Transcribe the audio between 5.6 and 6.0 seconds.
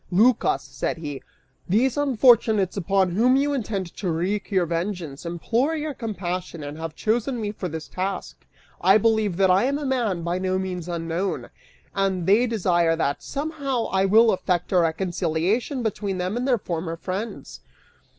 your